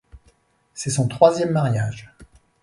C’est 0.73 0.89
son 0.89 1.07
troisième 1.07 1.51
mariage. 1.51 2.11